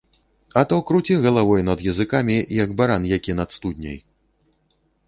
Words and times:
А 0.61 0.63
то 0.71 0.79
круці 0.89 1.17
галавой 1.25 1.65
над 1.69 1.85
языкамі, 1.91 2.37
як 2.63 2.75
баран 2.81 3.09
які 3.15 3.39
над 3.43 3.49
студняй. 3.59 3.99